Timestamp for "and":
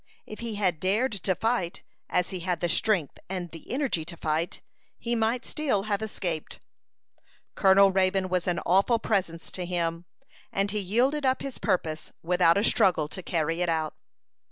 3.29-3.51, 10.51-10.71